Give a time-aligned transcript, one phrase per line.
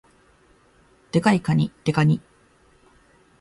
[1.11, 2.19] デカいかに、デカニ